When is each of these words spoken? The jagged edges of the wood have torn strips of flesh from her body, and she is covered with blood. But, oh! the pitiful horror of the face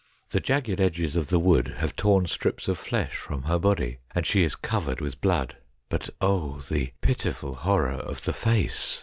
The 0.31 0.39
jagged 0.39 0.79
edges 0.81 1.15
of 1.15 1.27
the 1.27 1.37
wood 1.37 1.75
have 1.77 1.95
torn 1.95 2.25
strips 2.25 2.67
of 2.67 2.79
flesh 2.79 3.13
from 3.15 3.43
her 3.43 3.59
body, 3.59 3.99
and 4.15 4.25
she 4.25 4.41
is 4.41 4.55
covered 4.55 4.99
with 4.99 5.21
blood. 5.21 5.57
But, 5.89 6.09
oh! 6.19 6.61
the 6.67 6.93
pitiful 7.01 7.53
horror 7.53 7.91
of 7.99 8.23
the 8.23 8.33
face 8.33 8.99